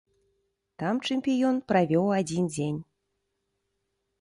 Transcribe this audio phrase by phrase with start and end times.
[0.83, 2.81] Там чэмпіён правёў адзін дзень.